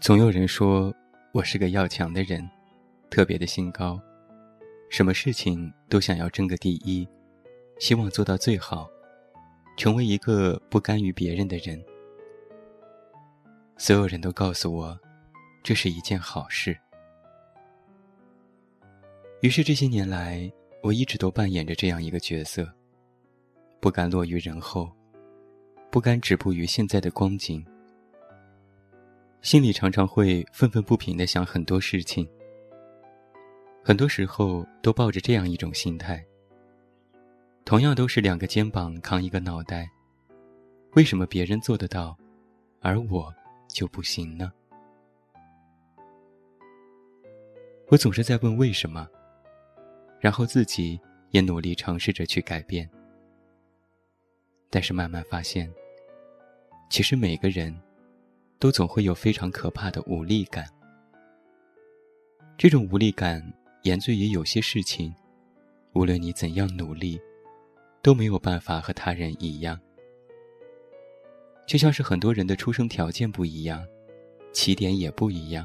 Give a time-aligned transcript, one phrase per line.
[0.00, 0.94] 总有人说
[1.32, 2.48] 我是个要强的人，
[3.10, 4.00] 特别的心高，
[4.88, 7.06] 什么事情都想要争个第一，
[7.80, 8.88] 希望做到最好，
[9.76, 11.84] 成为一个不甘于别人的人。
[13.76, 14.98] 所有人都告诉我，
[15.64, 16.78] 这是一件好事。
[19.40, 22.72] 于是这些年来，我一直都扮演着这样一个角色：
[23.80, 24.90] 不甘落于人后，
[25.90, 27.66] 不甘止步于现在的光景。
[29.40, 32.28] 心里常常会愤愤不平的想很多事情，
[33.84, 36.22] 很多时候都抱着这样一种心态：
[37.64, 39.88] 同样都是两个肩膀扛一个脑袋，
[40.94, 42.18] 为什么别人做得到，
[42.80, 43.32] 而我
[43.68, 44.52] 就不行呢？
[47.86, 49.08] 我总是在问为什么，
[50.20, 52.90] 然后自己也努力尝试着去改变，
[54.68, 55.72] 但是慢慢发现，
[56.90, 57.74] 其实每个人。
[58.58, 60.66] 都总会有非常可怕的无力感。
[62.56, 63.40] 这种无力感
[63.84, 65.14] 源自于有些事情，
[65.92, 67.20] 无论你怎样努力，
[68.02, 69.78] 都没有办法和他人一样。
[71.66, 73.86] 就像是很多人的出生条件不一样，
[74.52, 75.64] 起点也不一样。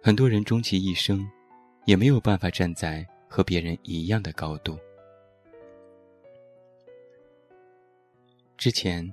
[0.00, 1.28] 很多人终其一生，
[1.86, 4.78] 也没有办法站在和别人一样的高度。
[8.56, 9.12] 之前。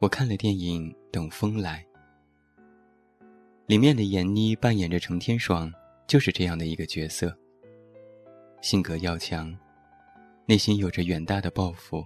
[0.00, 1.86] 我看了电影《等风来》，
[3.66, 5.70] 里面的闫妮扮演着程天爽，
[6.06, 7.36] 就是这样的一个角色。
[8.62, 9.54] 性格要强，
[10.46, 12.02] 内心有着远大的抱负，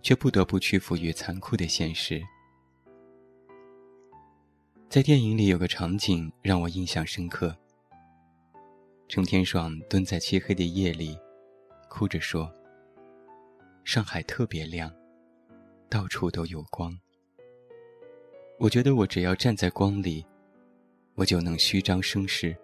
[0.00, 2.22] 却不得不屈服于残酷的现实。
[4.88, 7.52] 在电影里有个场景让我印象深刻：
[9.08, 11.18] 程天爽蹲在漆黑的夜里，
[11.88, 12.48] 哭着说
[13.82, 14.88] ：“上海特别亮。”
[15.92, 16.98] 到处都有光。
[18.58, 20.24] 我觉得我只要站在光里，
[21.16, 22.56] 我就能虚张声势，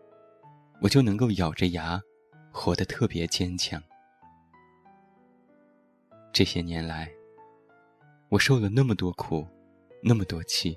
[0.80, 2.00] 我就能够咬着牙，
[2.50, 3.82] 活得特别坚强。
[6.32, 7.12] 这些年来，
[8.30, 9.46] 我受了那么多苦，
[10.02, 10.74] 那么多气。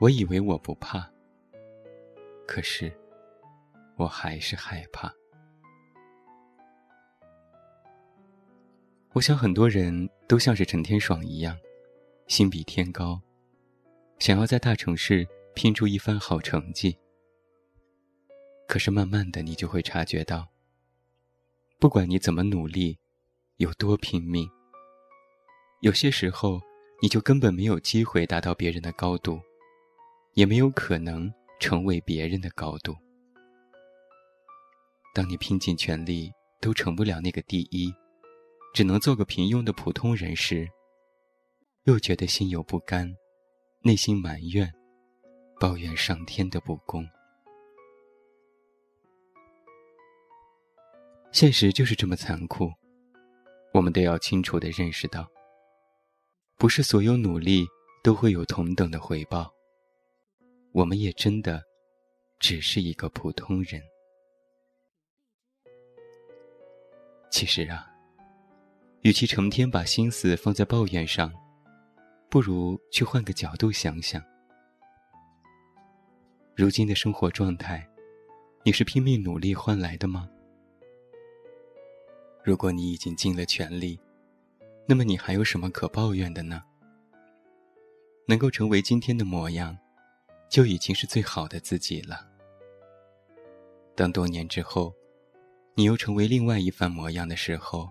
[0.00, 1.06] 我以为我不怕，
[2.46, 2.90] 可是
[3.96, 5.12] 我还是害怕。
[9.14, 11.54] 我想很多人都像是陈天爽一样，
[12.28, 13.20] 心比天高，
[14.18, 16.96] 想要在大城市拼出一番好成绩。
[18.66, 20.48] 可是慢慢的，你就会察觉到，
[21.78, 22.98] 不管你怎么努力，
[23.58, 24.48] 有多拼命，
[25.82, 26.58] 有些时候
[27.02, 29.38] 你就根本没有机会达到别人的高度，
[30.32, 31.30] 也没有可能
[31.60, 32.96] 成为别人的高度。
[35.12, 37.92] 当你拼尽全力都成不了那个第一。
[38.72, 40.66] 只能做个平庸的普通人时，
[41.84, 43.14] 又觉得心有不甘，
[43.82, 44.72] 内心埋怨，
[45.60, 47.06] 抱怨上天的不公。
[51.32, 52.72] 现实就是这么残酷，
[53.74, 55.30] 我们都要清楚的认识到，
[56.56, 57.66] 不是所有努力
[58.02, 59.52] 都会有同等的回报。
[60.72, 61.62] 我们也真的
[62.38, 63.82] 只是一个普通人。
[67.30, 67.91] 其实啊。
[69.02, 71.32] 与其成天把心思放在抱怨上，
[72.30, 74.22] 不如去换个角度想想。
[76.54, 77.84] 如今的生活状态，
[78.62, 80.30] 你是拼命努力换来的吗？
[82.44, 83.98] 如果你已经尽了全力，
[84.86, 86.62] 那么你还有什么可抱怨的呢？
[88.28, 89.76] 能够成为今天的模样，
[90.48, 92.24] 就已经是最好的自己了。
[93.96, 94.94] 当多年之后，
[95.74, 97.90] 你又成为另外一番模样的时候，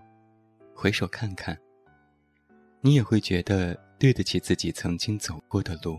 [0.74, 1.56] 回首看看，
[2.80, 5.98] 你也会觉得对得起自己曾经走过的路。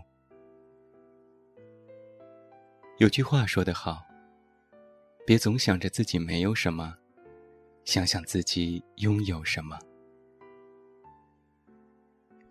[2.98, 4.04] 有句话说得好
[5.26, 6.94] ：“别总想着自己没有什么，
[7.84, 9.78] 想想自己拥有什么。”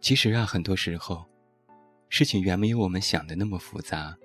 [0.02, 1.26] 其实啊，很多时候，
[2.10, 4.18] 事情远没有我们想的那么复杂。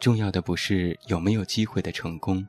[0.00, 2.46] 重要的不是有没有机会的成功，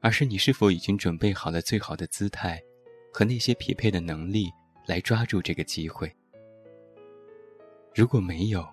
[0.00, 2.62] 而是你是否已经准备好了最好的姿态。
[3.18, 4.48] 和那些匹配的能力
[4.86, 6.08] 来抓住这个机会。
[7.92, 8.64] 如果没有，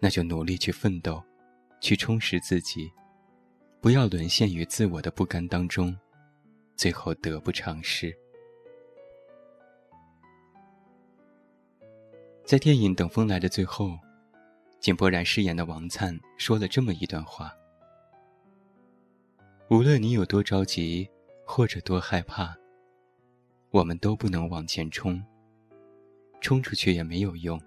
[0.00, 1.20] 那就努力去奋斗，
[1.80, 2.88] 去充实自己，
[3.80, 5.98] 不要沦陷于自我的不甘当中，
[6.76, 8.16] 最后得不偿失。
[12.44, 13.98] 在电影《等风来》的最后，
[14.78, 17.52] 井柏然饰演的王灿说了这么一段话：
[19.70, 21.10] 无论你有多着急，
[21.44, 22.56] 或者多害怕。
[23.70, 25.24] 我们都不能往前冲，
[26.40, 27.60] 冲出去也没有用，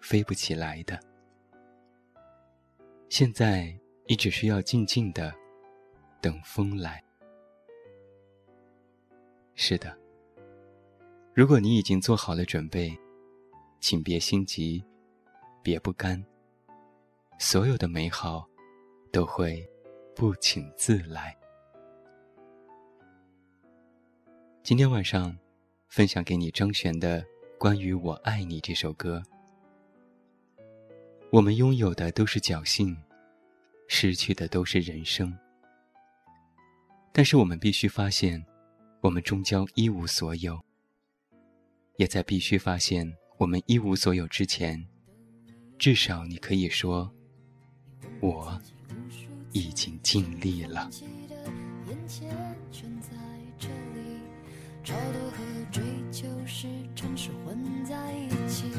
[0.00, 0.98] 飞不起来的。
[3.08, 3.76] 现在
[4.06, 5.34] 你只需要静静的
[6.20, 7.02] 等风来。
[9.56, 9.98] 是的，
[11.34, 12.96] 如果你已经做好了准备，
[13.80, 14.84] 请别心急，
[15.60, 16.24] 别不甘。
[17.38, 18.48] 所有的美好
[19.10, 19.68] 都会
[20.14, 21.36] 不请自来。
[24.62, 25.36] 今天晚上
[25.88, 27.22] 分享给你张悬的
[27.58, 29.22] 《关于我爱你》这首歌。
[31.30, 32.94] 我们拥有的都是侥幸，
[33.88, 35.36] 失去的都是人生。
[37.10, 38.44] 但是我们必须发现，
[39.00, 40.60] 我们终将一无所有。
[41.96, 44.86] 也在必须发现我们一无所有之前，
[45.78, 47.10] 至少你可以说。
[48.20, 48.60] 我
[49.52, 50.90] 已经尽力了。
[54.82, 55.36] 超脱和
[55.70, 58.72] 追求时常是混在一起。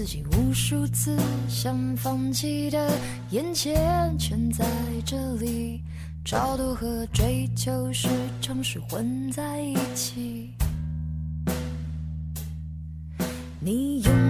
[0.00, 1.14] 自己无数次
[1.46, 2.90] 想放弃的，
[3.32, 4.64] 眼前全在
[5.04, 5.82] 这里，
[6.24, 8.08] 超度和追求时
[8.40, 10.52] 常是混在一起。
[13.60, 14.29] 你用。